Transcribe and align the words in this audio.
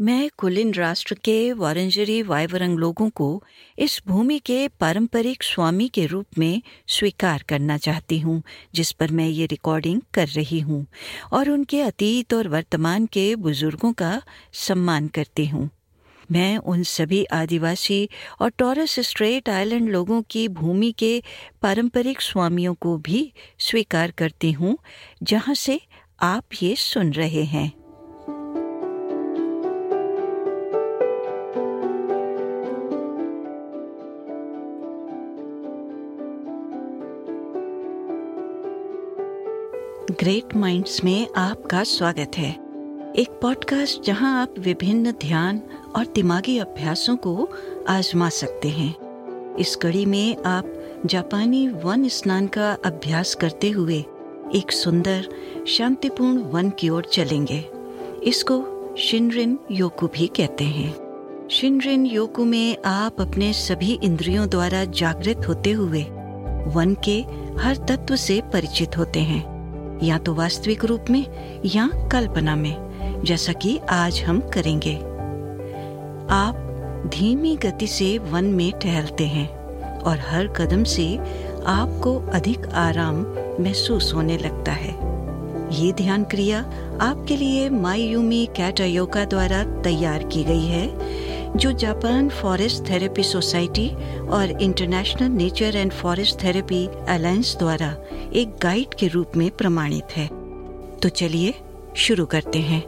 मैं 0.00 0.28
कुलिन 0.38 0.72
राष्ट्र 0.74 1.14
के 1.14 1.52
वारंजरी 1.52 2.20
वायवरंग 2.22 2.78
लोगों 2.78 3.08
को 3.10 3.42
इस 3.78 4.00
भूमि 4.06 4.38
के 4.38 4.68
पारंपरिक 4.80 5.42
स्वामी 5.42 5.88
के 5.88 6.04
रूप 6.06 6.38
में 6.38 6.62
स्वीकार 6.88 7.42
करना 7.48 7.76
चाहती 7.78 8.18
हूँ, 8.18 8.42
जिस 8.74 8.92
पर 8.92 9.10
मैं 9.10 9.26
ये 9.26 9.46
रिकॉर्डिंग 9.46 10.00
कर 10.14 10.28
रही 10.28 10.60
हूँ 10.60 10.86
और 11.32 11.50
उनके 11.50 11.80
अतीत 11.80 12.34
और 12.34 12.48
वर्तमान 12.48 13.06
के 13.06 13.34
बुज़ुर्गों 13.36 13.92
का 13.92 14.20
सम्मान 14.58 15.08
करती 15.08 15.46
हूँ। 15.46 15.68
मैं 16.32 16.56
उन 16.56 16.82
सभी 16.82 17.24
आदिवासी 17.24 18.08
और 18.40 18.50
टॉरस 18.58 18.98
स्ट्रेट 19.00 19.48
आइलैंड 19.48 19.88
लोगों 19.88 20.22
की 20.30 20.46
भूमि 20.50 20.90
के 20.98 21.22
पारंपरिक 21.62 22.20
स्वामियों 22.20 22.74
को 22.74 22.96
भी 22.98 23.32
स्वीकार 23.58 24.10
करती 24.10 24.52
हूँ, 24.52 24.76
जहाँ 25.22 25.54
से 25.54 25.80
आप 26.22 26.62
ये 26.62 26.74
सुन 26.76 27.12
रहे 27.12 27.44
हैं। 27.44 27.79
ग्रेट 40.20 40.56
माइंड्स 40.56 41.04
में 41.04 41.26
आपका 41.36 41.84
स्वागत 41.84 42.30
है। 42.38 42.50
एक 43.16 43.38
पॉडकास्ट 43.42 44.02
जहाँ 44.02 44.42
आप 44.42 44.54
विभिन्न 44.58 45.12
ध्यान 45.12 45.62
और 45.96 46.06
दिमागी 46.06 46.58
अभ्यासों 46.58 47.16
को 47.16 47.48
आजमा 47.88 48.28
सकते 48.28 48.68
हैं। 48.68 48.94
इस 49.56 49.76
कड़ी 49.76 50.06
में 50.06 50.36
आप 50.36 50.84
जापानी 51.06 51.68
वन 51.68 52.08
स्नान 52.08 52.46
का 52.46 52.72
अभ्यास 52.72 53.34
करते 53.34 53.70
हुए 53.70 54.04
एक 54.54 54.72
सुंदर, 54.72 55.28
शांतिपूर्ण 55.66 56.38
वन 56.38 56.70
की 56.70 56.88
ओर 56.88 57.04
चलेंगे। 57.04 57.64
इसको 58.24 58.64
शिनरिन 58.98 59.58
योकु 59.70 60.06
भी 60.06 60.26
कहते 60.26 60.64
हैं। 60.64 60.94
शिनरिन 61.50 62.06
योकु 62.06 62.44
में 62.44 62.76
आप 62.84 63.20
अपने 63.20 63.52
सभी 63.52 64.00
इंद्रियों 64.02 64.48
द्वारा 64.48 64.84
जागृत 64.84 65.48
होते 65.48 65.70
हुए 65.70 66.02
वन 66.66 66.96
के 67.08 67.20
हर 67.60 67.76
तत्व 67.76 68.16
से 68.16 68.42
परिचित 68.52 68.98
होते 68.98 69.20
हैं। 69.20 69.49
या 70.02 70.18
तो 70.18 70.34
वास्तविक 70.34 70.84
रूप 70.84 71.04
में 71.10 71.26
या 71.64 71.90
कल्पना 72.12 72.56
में, 72.56 73.22
जैसा 73.24 73.52
कि 73.52 73.78
आज 73.90 74.20
हम 74.20 74.40
करेंगे। 74.40 74.94
आप 76.30 76.66
धीमी 77.14 77.56
गति 77.56 77.86
से 77.86 78.18
वन 78.18 78.44
में 78.44 78.72
टहलते 78.72 79.26
हैं 79.26 79.48
और 79.98 80.18
हर 80.18 80.46
कदम 80.48 80.84
से 80.84 81.16
आपको 81.66 82.18
अधिक 82.32 82.66
आराम 82.66 83.16
महसूस 83.60 84.14
होने 84.14 84.38
लगता 84.38 84.72
है। 84.72 84.94
ये 85.72 85.92
ध्यान 85.92 86.24
क्रिया 86.24 86.60
आपके 87.00 87.36
लिए 87.36 87.68
मायूमी 87.70 88.46
कैटायोका 88.46 89.24
द्वारा 89.24 89.62
तैयार 89.82 90.22
की 90.22 90.44
गई 90.44 90.66
है। 90.66 90.86
जो 91.56 91.72
जापान 91.72 92.28
फॉरेस्ट 92.28 92.90
थेरेपी 92.90 93.22
सोसाइटी 93.22 94.18
और 94.28 94.62
international 94.62 95.28
nature 95.28 95.76
and 95.76 95.92
forest 95.92 96.42
therapy 96.42 96.88
alliance 97.08 97.56
द्वारा 97.58 97.96
एक 98.32 98.56
गाइड 98.62 98.94
के 98.94 99.08
रूप 99.08 99.32
में 99.36 99.50
प्रमाणित 99.50 100.04
है। 100.16 100.26
तो 100.98 101.08
चलिए 101.08 101.54
शुरू 101.96 102.26
करते 102.26 102.58
हैं। 102.58 102.82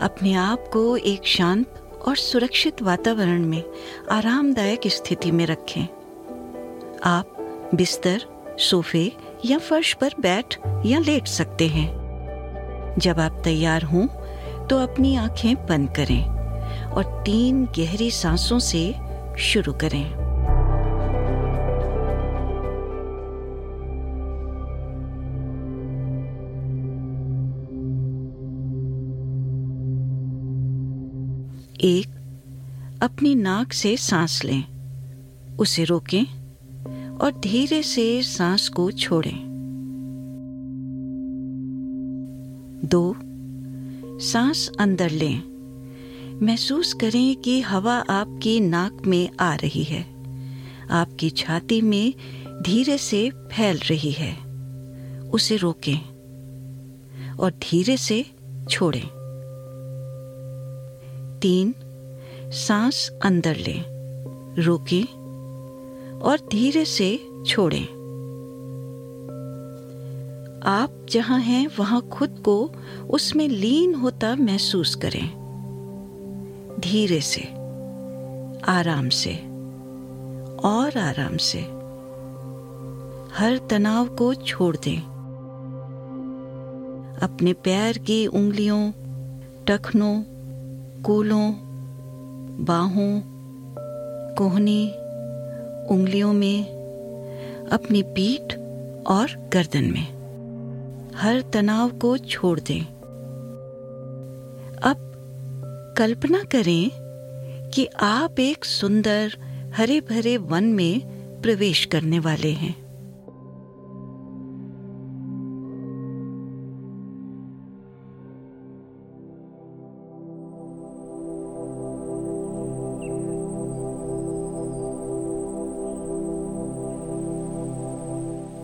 अपने 0.00 0.34
आप 0.34 0.70
को 0.72 0.96
एक 0.96 1.26
शांत 1.26 1.66
और 2.08 2.16
सुरक्षित 2.16 2.82
वातावरण 2.82 3.44
में 3.44 3.62
आरामदायक 4.10 4.80
स्थिति 4.86 5.30
में 5.30 5.46
रखें। 5.46 5.84
आप 7.04 7.36
बिस्तर, 7.74 8.22
सोफे 8.58 9.12
या 9.44 9.58
फर्श 9.58 9.94
पर 9.94 10.10
बैठ 10.20 10.58
या 10.86 10.98
लेट 10.98 11.26
सकते 11.26 11.66
हैं। 11.66 11.98
जब 12.98 13.20
आप 13.20 13.40
तैयार 13.44 13.82
हों 13.82 14.06
तो 14.66 14.78
अपनी 14.78 15.16
आँखें 15.16 15.66
बंद 15.66 15.90
करें। 15.96 16.37
और 16.84 17.22
तीन 17.26 17.64
गहरी 17.64 18.10
सांसों 18.10 18.58
से 18.58 18.94
शुरू 19.38 19.72
करें। 19.72 20.28
एक, 31.80 32.08
अपनी 33.02 33.34
नाक 33.34 33.72
से 33.72 33.96
सांस 33.96 34.44
लें। 34.44 34.64
उसे 35.56 35.84
रोकें 35.84 36.24
और 37.16 37.32
धीरे 37.32 37.82
से 37.82 38.22
सांस 38.22 38.68
को 38.68 38.90
छोड़ें। 38.90 39.48
दो, 42.84 43.16
सांस 44.18 44.70
अंदर 44.80 45.10
लें। 45.10 45.47
महसूस 46.42 46.92
करें 46.92 47.36
कि 47.36 47.60
हवा 47.60 47.94
आपकी 47.94 48.60
नाक 48.60 49.02
में 49.06 49.28
आ 49.40 49.54
रही 49.54 49.84
है। 49.84 50.02
आपकी 50.90 51.30
छाती 51.30 51.80
में 51.80 52.14
धीरे 52.62 52.98
से 52.98 53.30
फैल 53.30 53.76
रही 53.76 54.10
है। 54.10 54.36
उसे 55.30 55.56
रोकें 55.56 55.98
और 57.36 57.50
धीरे 57.50 57.96
से 57.96 58.26
छोड़ें। 58.70 59.08
तीन, 61.42 61.74
सांस 62.44 63.10
अंदर 63.24 63.56
लें, 63.56 63.84
रोकें 64.62 65.04
और 66.18 66.38
धीरे 66.50 66.84
से 66.84 67.28
छोड़ें। 67.46 67.86
आप 70.66 71.06
जहाँ 71.10 71.40
हैं, 71.40 71.68
वहाँ 71.78 72.02
खुद 72.02 72.42
को 72.44 72.72
उसमें 73.10 73.48
लीन 73.48 73.94
होता 73.94 74.36
महसूस 74.36 74.94
करें। 74.94 75.37
धीरे 76.78 77.20
से, 77.20 77.40
आराम 78.64 79.08
से, 79.08 79.34
और 80.64 80.98
आराम 80.98 81.36
से, 81.36 81.58
हर 83.34 83.60
तनाव 83.70 84.06
को 84.06 84.34
छोड़ 84.34 84.76
दें। 84.76 84.98
अपने 87.22 87.52
पैर 87.52 87.98
की 87.98 88.26
उंगलियों, 88.26 88.92
टखनों, 89.66 90.22
कूलों, 91.02 91.54
बाहों, 92.64 93.22
कोहनी, 94.34 94.88
उंगलियों 95.90 96.32
में, 96.32 96.64
अपनी 97.72 98.02
पीठ 98.02 98.54
और 99.06 99.50
गर्दन 99.52 99.84
में, 99.84 100.06
हर 101.16 101.40
तनाव 101.40 101.90
को 101.90 102.18
छोड़ 102.18 102.60
दें। 102.60 102.97
कल्पना 105.98 106.38
करें 106.38 106.90
कि 107.70 107.86
आप 108.00 108.40
एक 108.40 108.64
सुंदर 108.64 109.32
हरे 109.76 110.00
भरे 110.00 110.36
वन 110.36 110.64
में 110.64 111.00
प्रवेश 111.42 111.84
करने 111.84 112.18
वाले 112.18 112.52
हैं। 112.52 112.88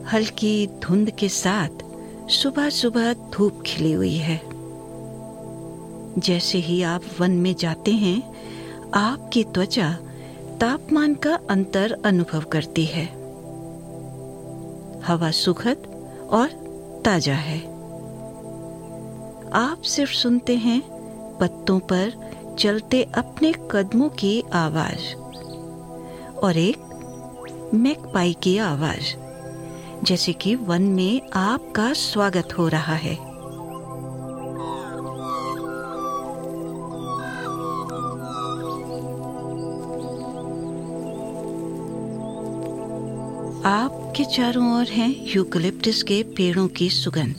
हल्की 0.09 0.67
धुंध 0.67 1.11
के 1.11 1.29
साथ 1.29 1.85
सुबह 2.31 2.71
सुबह 2.71 3.13
धूप 3.13 3.63
खिली 3.67 3.93
हुई 3.93 4.17
है। 4.17 4.54
जैसे 6.19 6.59
ही 6.59 6.83
आप 6.83 7.03
वन 7.21 7.31
में 7.31 7.55
जाते 7.55 7.91
हैं, 7.91 8.35
आपकी 8.95 9.45
त्वचा 9.45 9.93
तापमान 10.61 11.15
का 11.15 11.39
अंतर 11.51 12.03
अनुभव 12.05 12.41
करती 12.41 12.85
है। 12.85 13.05
हवा 15.07 15.31
सुखद 15.31 15.77
और 16.31 16.49
ताज़ा 17.05 17.35
है। 17.35 17.59
आप 19.53 19.83
सिर्फ़ 19.85 20.13
सुनते 20.13 20.57
हैं, 20.57 20.83
पत्तों 21.41 21.79
पर 21.79 22.13
चलते 22.59 23.03
अपने 23.03 23.53
कदमों 23.71 24.09
की 24.09 24.45
आवाज़ 24.53 25.15
और 26.39 26.57
एक 26.57 26.79
मैकपाई 27.75 28.37
की 28.43 28.59
आवाज़, 28.59 29.15
जैसे 30.05 30.33
कि 30.33 30.55
वन 30.55 30.83
में 30.83 31.21
आपका 31.35 31.93
स्वागत 31.93 32.49
हो 32.59 32.69
रहा 32.69 32.95
है। 32.95 33.34
आपके 43.67 44.25
चारों 44.25 44.79
ओर 44.79 44.89
हैं 44.89 45.35
यूकलिप्टस 45.35 46.03
के 46.03 46.23
पेड़ों 46.23 46.69
की 46.69 46.89
सुगंध, 46.91 47.37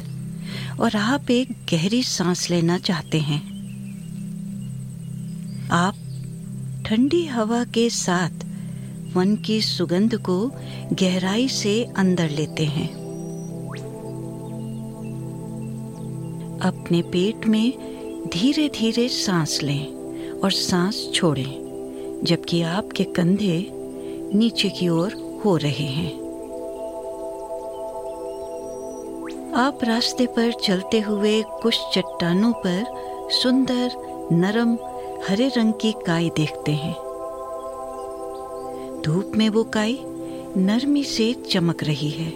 और 0.79 0.95
आप 0.95 1.29
एक 1.31 1.51
गहरी 1.71 2.01
सांस 2.03 2.49
लेना 2.49 2.77
चाहते 2.77 3.19
हैं। 3.19 3.41
आप 5.71 5.95
ठंडी 6.85 7.25
हवा 7.25 7.63
के 7.63 7.89
साथ 7.89 8.45
वन 9.15 9.35
की 9.35 9.61
सुगंध 9.61 10.15
को 10.15 10.51
गहराई 10.93 11.47
से 11.47 11.83
अंदर 11.97 12.29
लेते 12.29 12.65
हैं। 12.65 12.89
अपने 16.61 17.01
पेट 17.01 17.45
में 17.45 17.71
धीरे 18.33 18.67
धीरे 18.69 19.07
सांस 19.09 19.59
लें 19.63 19.85
और 20.31 20.51
सांस 20.51 21.09
छोड़ें, 21.13 22.21
जबकि 22.23 22.61
आपके 22.61 23.03
कंधे 23.03 23.69
नीचे 24.33 24.69
की 24.69 24.89
ओर 24.89 25.24
हो 25.45 25.57
रहे 25.57 25.85
हैं। 25.85 26.25
आप 29.53 29.79
रास्ते 29.83 30.25
पर 30.25 30.51
चलते 30.51 30.99
हुए 30.99 31.43
कुछ 31.43 31.79
चट्टानों 31.93 32.53
पर 32.53 32.85
सुंदर, 33.31 33.91
नरम, 34.31 34.77
हरे 35.29 35.47
रंग 35.47 35.73
की 35.73 35.91
काई 35.91 36.31
देखते 36.35 36.71
हैं। 36.71 36.93
धूप 39.05 39.31
में 39.35 39.49
वो 39.49 39.63
काई 39.63 39.99
नरमी 40.57 41.03
से 41.03 41.33
चमक 41.33 41.83
रही 41.83 42.09
है। 42.09 42.31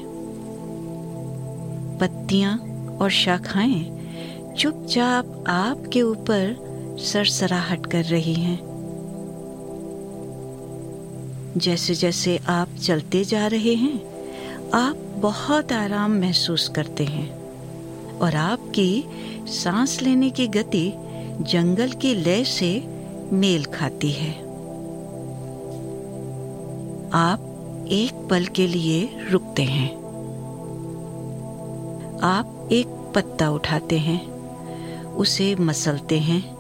पत्तियाँ 1.98 2.58
और 3.02 3.10
शाखाएँ 3.10 4.00
चुपचाप 4.58 5.44
आपके 5.48 6.02
ऊपर 6.02 6.70
सरसराहट 7.00 7.86
कर 7.86 8.04
रही 8.04 8.34
हैं। 8.34 8.69
जैसे 11.58 11.96
जैसे 11.96 12.38
आप 12.38 12.68
चलते 12.84 13.24
जा 13.24 13.48
रहे 13.48 13.74
हैं, 13.74 14.00
आप 14.70 14.96
बहुत 14.96 15.72
आराम 15.72 16.12
महसूस 16.12 16.70
करते 16.70 17.06
हैं। 17.06 17.40
और 18.20 18.36
आपकी 18.36 19.06
सांस 19.48 20.02
लेने 20.02 20.30
की 20.30 20.48
गति 20.48 20.94
जंगल 21.42 21.92
की 21.92 22.16
लय 22.16 22.44
से 22.44 22.84
मेल 23.32 23.66
खाती 23.66 24.12
है। 24.12 24.34
आप 27.14 27.40
एक 27.90 28.28
पल 28.30 28.46
के 28.46 28.68
लिए 28.68 29.10
रुकते 29.32 29.64
हैं। 29.64 29.96
आप 32.20 32.70
एक 32.72 32.88
पत्ता 32.88 33.50
उठाते 33.50 33.98
हैं, 33.98 34.26
उसे 35.06 35.56
मसलते 35.56 36.20
हैं 36.20 36.56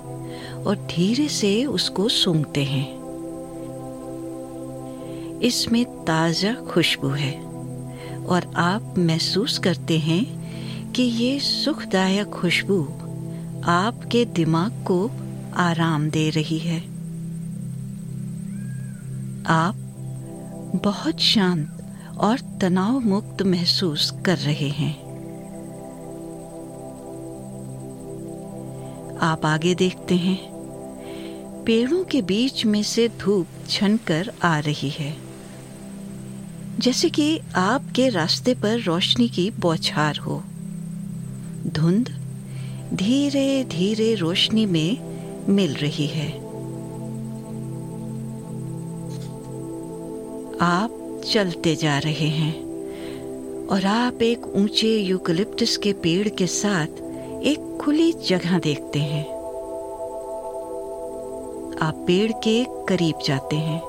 और 0.63 0.75
धीरे 0.75 1.27
से 1.27 1.65
उसको 1.65 2.09
सूंघते 2.09 2.63
हैं। 2.63 2.98
इसमें 5.43 6.05
ताज़ा 6.05 6.53
खुशबू 6.53 7.07
है 7.07 7.33
और 8.25 8.51
आप 8.55 8.95
महसूस 8.97 9.57
करते 9.57 9.99
हैं 9.99 10.91
कि 10.91 11.03
ये 11.03 11.39
सुखदायक 11.39 12.27
खुशबू 12.27 12.81
आपके 13.65 14.25
दिमाग 14.25 14.71
को 14.87 15.11
आराम 15.55 16.09
दे 16.09 16.29
रही 16.29 16.59
है। 16.59 16.79
आप 19.45 19.75
बहुत 20.83 21.19
शांत 21.19 22.17
और 22.17 22.39
तनाव 22.61 22.99
मुक्त 22.99 23.41
महसूस 23.41 24.13
कर 24.25 24.37
रहे 24.37 24.69
हैं। 24.69 24.93
आप 29.21 29.45
आगे 29.45 29.75
देखते 29.75 30.15
हैं। 30.15 30.37
पेड़ों 31.65 32.03
के 32.03 32.21
बीच 32.21 32.65
में 32.65 32.83
से 32.83 33.07
धूप 33.19 33.47
छनकर 33.69 34.31
आ 34.43 34.59
रही 34.59 34.89
है। 34.89 35.28
जैसे 36.79 37.09
कि 37.09 37.39
आपके 37.55 38.09
रास्ते 38.09 38.53
पर 38.53 38.81
रोशनी 38.81 39.29
की 39.29 39.51
बौछार 39.51 40.17
हो। 40.17 40.43
धुंध 41.67 42.09
धीरे 42.93 43.63
धीरे 43.63 44.15
रोशनी 44.15 44.65
में 44.65 44.97
मिल 45.49 45.73
रही 45.73 46.07
है। 46.07 46.31
आप 50.61 51.21
चलते 51.33 51.75
जा 51.75 51.97
रहे 51.97 52.27
हैं 52.27 52.55
और 53.67 53.85
आप 53.85 54.21
एक 54.21 54.45
ऊँचे 54.47 54.97
यूकलिप्टस 54.97 55.77
के 55.77 55.93
पेड़ 55.93 56.29
के 56.29 56.47
साथ 56.47 56.87
एक 57.43 57.77
खुली 57.81 58.11
जगह 58.11 58.59
देखते 58.59 58.99
हैं। 58.99 59.25
आप 61.81 62.03
पेड़ 62.07 62.31
के 62.31 62.63
करीब 62.63 63.15
जाते 63.25 63.55
हैं। 63.55 63.88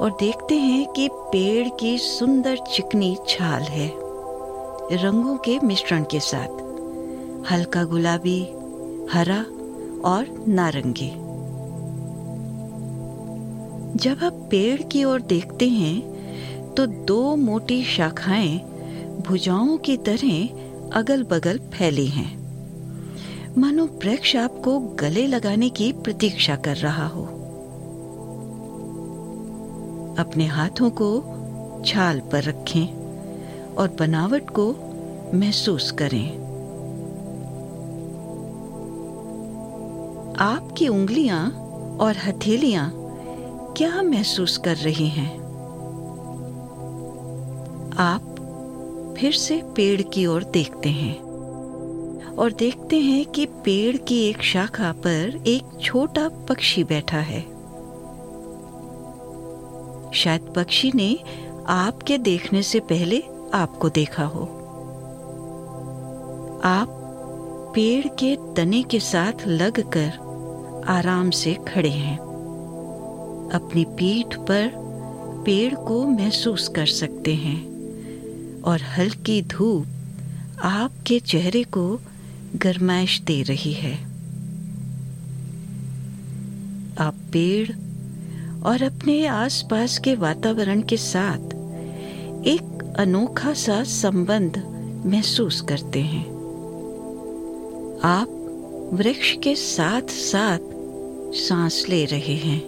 और 0.00 0.16
देखते 0.20 0.54
हैं 0.54 0.86
कि 0.92 1.08
पेड़ 1.12 1.68
की 1.80 1.98
सुंदर 1.98 2.56
चिकनी 2.56 3.16
छाल 3.28 3.62
है, 3.62 3.88
रंगों 4.92 5.36
के 5.36 5.58
मिश्रण 5.60 6.04
के 6.04 6.20
साथ। 6.20 6.64
हल्का 7.50 7.84
गुलाबी, 7.84 8.40
हरा 9.10 9.40
और 10.04 10.44
नारंगी। 10.48 11.10
जब 13.98 14.24
आप 14.24 14.48
पेड़ 14.50 14.82
की 14.82 15.04
ओर 15.04 15.20
देखते 15.20 15.68
हैं 15.68 16.74
तो 16.74 16.86
दो 16.86 17.36
मोटी 17.36 17.82
शाखाएँ 17.84 18.58
भुजाओं 19.26 19.76
की 19.78 19.96
तरह 19.96 20.48
अगल 20.92 21.22
बगल 21.22 21.58
फैली 21.74 22.06
हैं। 22.06 22.30
मानो 23.58 23.86
वृक्ष 23.86 24.36
आपको 24.36 24.78
गले 24.78 25.26
लगाने 25.26 25.68
की 25.68 25.92
प्रतीक्षा 25.92 26.56
कर 26.56 26.76
रहा 26.76 27.06
हो। 27.06 27.28
अपने 30.18 30.46
हाथों 30.46 30.90
को 30.90 31.08
छाल 31.86 32.20
पर 32.20 32.42
रखें 32.42 32.86
और 33.74 33.88
बनावट 33.88 34.50
को 34.50 34.74
महसूस 35.34 35.90
करें। 35.90 36.46
आपकी 40.38 40.88
उंगलियाँ 40.88 41.50
और 42.00 42.16
हथेलियाँ 42.16 42.90
क्या 43.76 44.02
महसूस 44.02 44.56
कर 44.56 44.76
रही 44.76 45.08
हैं? 45.08 45.36
आप 47.98 49.14
फिर 49.18 49.32
से 49.32 49.62
पेड़ 49.76 50.02
की 50.02 50.26
ओर 50.26 50.44
देखते 50.44 50.88
हैं 50.88 51.20
और 52.36 52.52
देखते 52.52 52.98
हैं 53.00 53.24
कि 53.26 53.46
पेड़ 53.46 53.96
की 53.96 54.20
एक 54.28 54.42
शाखा 54.42 54.92
पर 54.92 55.42
एक 55.46 55.78
छोटा 55.82 56.28
पक्षी 56.28 56.84
बैठा 56.84 57.18
है। 57.18 57.40
शायद 60.16 60.52
पक्षी 60.56 60.92
ने 60.94 61.18
आपके 61.66 62.18
देखने 62.18 62.62
से 62.62 62.80
पहले 62.80 63.22
आपको 63.54 63.88
देखा 63.88 64.24
हो। 64.24 64.44
आप 66.64 66.88
पेड़ 67.74 68.06
के 68.08 68.36
तने 68.56 68.82
के 68.82 69.00
साथ 69.00 69.46
लगकर 69.46 70.84
आराम 70.88 71.30
से 71.30 71.54
खड़े 71.54 71.90
हैं। 71.90 72.18
अपनी 73.52 73.84
पीठ 73.84 74.36
पर 74.36 74.70
पेड़ 75.46 75.74
को 75.74 76.06
महसूस 76.06 76.68
कर 76.68 76.86
सकते 76.86 77.34
हैं 77.34 77.60
और 78.62 78.82
हल्की 78.82 79.42
धूप 79.42 79.86
आपके 80.62 81.20
चेहरे 81.20 81.62
को 81.62 82.00
गरमाइश 82.56 83.20
दे 83.20 83.42
रही 83.42 83.72
है। 83.72 83.94
आप 86.98 87.14
पेड़ 87.32 87.72
और 88.66 88.82
अपने 88.82 89.26
आसपास 89.26 89.98
के 89.98 90.14
वातावरण 90.14 90.82
के 90.82 90.96
साथ 90.96 91.54
एक 92.46 92.94
अनोखा 92.98 93.52
सा 93.52 93.82
संबंध 93.84 94.62
महसूस 95.06 95.60
करते 95.60 96.00
हैं। 96.00 96.24
आप 98.04 98.28
वृक्ष 98.92 99.36
के 99.36 99.54
साथ 99.54 100.02
साथ 100.02 100.58
सांस 101.34 101.86
ले 101.88 102.04
रहे 102.04 102.34
हैं। 102.34 102.60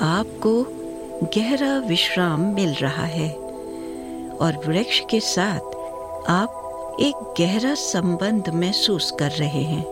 आपको 0.00 0.62
गहरा 1.36 1.78
विश्राम 1.78 2.40
मिल 2.40 2.74
रहा 2.74 3.04
है 3.04 3.30
और 4.40 4.62
वृक्ष 4.68 5.00
के 5.10 5.20
साथ 5.20 5.74
आप 6.30 6.96
एक 7.00 7.34
गहरा 7.40 7.74
संबंध 7.74 8.48
महसूस 8.48 9.10
कर 9.10 9.30
रहे 9.30 9.62
हैं। 9.62 9.84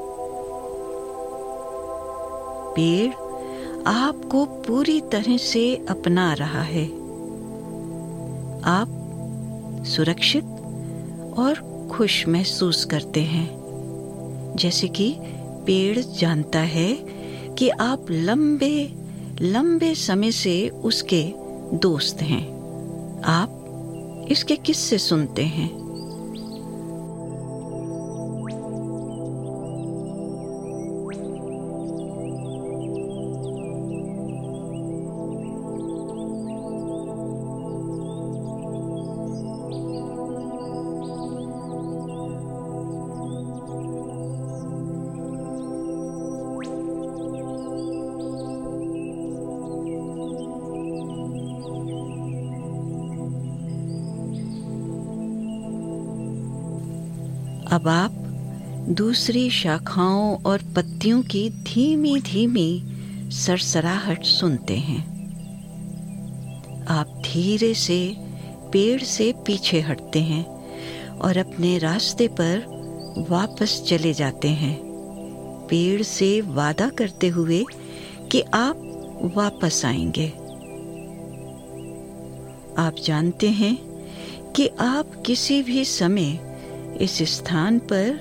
पेड़ 2.77 3.22
आपको 3.87 4.45
पूरी 4.45 5.01
तरह 5.01 5.37
से 5.37 5.87
अपना 5.91 6.33
रहा 6.33 6.63
है। 6.63 6.87
आप 8.63 8.89
सुरक्षित 9.87 10.45
और 11.39 11.89
खुश 11.93 12.29
महसूस 12.29 12.85
करते 12.85 13.21
हैं। 13.21 13.51
जैसे 14.57 14.89
कि 14.89 15.17
पेड़ 15.67 15.99
जानता 15.99 16.59
है 16.59 16.93
कि 17.59 17.69
आप 17.69 18.07
लंबे 18.11 18.95
लंबे 19.41 19.95
समय 19.95 20.33
से 20.33 20.69
उसके 20.69 21.33
दोस्त 21.77 22.23
हैं। 22.23 22.53
आप 23.23 23.59
इसके 24.31 24.57
किस्से 24.57 24.99
सुनते 24.99 25.43
हैं। 25.43 25.82
अब 57.73 57.89
आप 57.89 58.11
दूसरी 58.89 59.51
शाखाओं 59.51 60.43
और 60.43 60.59
पत्तियों 60.77 61.23
की 61.23 61.51
धीमी 61.51 62.21
धीमी 62.21 62.83
सरसराहट 63.31 64.25
सुनते 64.25 64.77
हैं। 64.77 65.01
आप 66.85 67.23
धीरे 67.27 67.75
से 67.75 68.17
पेड़ 68.73 69.03
से 69.03 69.35
पीछे 69.47 69.81
हटते 69.81 70.19
हैं 70.19 70.45
और 71.19 71.37
अपने 71.37 71.79
रास्ते 71.79 72.29
पर 72.29 72.59
वापस 73.31 73.85
चले 73.89 74.13
जाते 74.13 74.49
हैं। 74.49 74.79
पेड़ 75.71 76.03
से 76.03 76.41
वादा 76.41 76.89
करते 76.89 77.29
हुए 77.29 77.65
कि 78.33 78.41
आप 78.41 78.77
वापस 79.37 79.85
आएँगे। 79.85 80.29
आप 82.79 82.95
जानते 83.05 83.49
हैं 83.49 83.79
कि 84.53 84.69
आप 84.69 85.23
किसी 85.27 85.63
भी 85.63 85.85
समय 85.85 86.52
इस 87.03 87.37
स्थान 87.37 87.79
पर 87.79 88.21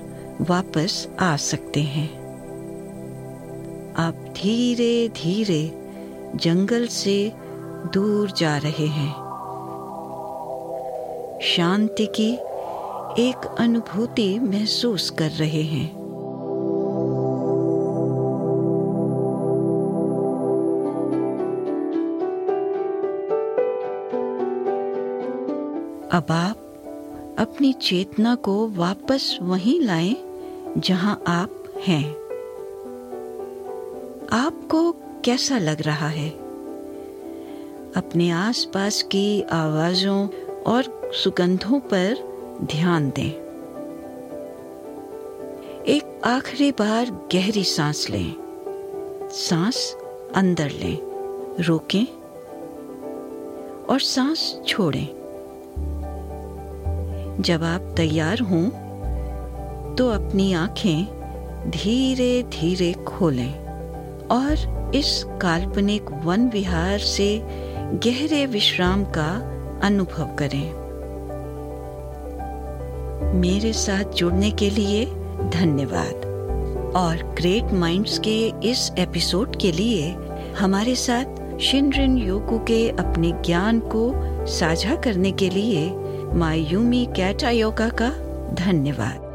वापस 0.50 1.08
आ 1.20 1.36
सकते 1.36 1.82
हैं। 1.82 2.22
आप 3.94 4.14
धीरे 4.14 5.10
धीरे 5.10 5.72
जंगल 6.36 6.88
से 6.88 7.34
दूर 7.94 8.32
जा 8.32 8.58
रहे 8.58 8.88
हैं। 8.88 9.14
शांति 11.42 12.06
की 12.06 12.34
एक 13.30 13.56
अनुभूति 13.60 14.40
महसूस 14.40 15.10
कर 15.10 15.30
रहे 15.32 15.62
हैं। 15.62 16.02
अब 26.12 26.26
आप 26.32 26.61
अपनी 27.42 27.74
चेतना 27.74 28.36
को 28.36 28.68
वापस 28.68 29.40
वहीं 29.42 29.82
लाएँ, 29.82 30.16
जहाँ 30.78 31.24
आप 31.28 31.64
हैं। 31.88 32.12
आपको 34.32 34.92
कैसा 35.26 35.58
लग 35.58 35.82
रहा 35.82 36.08
है? 36.08 36.30
अपने 37.96 38.32
आसपास 38.32 39.02
की 39.02 39.42
आवाजों 39.42 40.28
और 40.68 41.12
सुगंधों 41.14 41.80
पर 41.80 42.18
ध्यान 42.64 43.10
दें। 43.10 43.32
एक 45.84 46.22
आखिरी 46.26 46.72
बार 46.72 47.28
गहरी 47.34 47.64
सांस 47.64 48.10
लें। 48.10 48.36
सांस 49.32 49.98
अंदर 50.36 50.70
लें, 50.70 50.98
रोकें 51.64 52.06
और 53.86 54.00
सांस 54.00 54.62
छोड़ें। 54.68 55.21
जब 57.42 57.64
आप 57.64 57.94
तैयार 57.98 58.40
हों 58.40 58.70
तो 59.96 60.10
अपनी 60.10 60.54
आँखें 60.54 61.06
धीरे 61.72 62.44
धीरे 62.44 62.94
खोलें 62.94 63.54
और 64.28 64.92
इस 64.96 65.26
काल्पनिक 65.42 66.06
वन 66.24 66.50
विहार 66.50 67.00
से 67.00 67.42
गहरे 68.06 68.46
विश्राम 68.46 69.04
का 69.04 69.30
अनुभव 69.84 70.36
करें। 70.36 70.82
मेरे 73.34 73.74
साथ 73.74 74.04
जुड़ने 74.04 74.52
के 74.52 74.70
लिए 74.70 75.06
धन्यवाद 75.50 76.26
और 76.96 77.36
ग्रेट 77.36 77.74
माइंड्स 77.74 78.20
के 78.20 78.54
इस 78.64 78.92
एपिसोड 79.00 79.56
के 79.56 79.72
लिए 79.72 80.16
हमारे 80.60 80.96
साथ 80.96 81.60
शिनरिन 81.60 82.18
योगु 82.18 82.60
के 82.60 82.90
अपने 82.90 83.32
ज्ञान 83.32 83.80
को 83.80 84.12
साझा 84.48 84.96
करने 84.96 85.32
के 85.32 85.50
लिए 85.50 86.01
मायूमी 86.34 87.06
कैटा 87.16 87.50
योगा 87.50 87.90
का 87.90 88.10
धन्यवाद। 88.54 89.31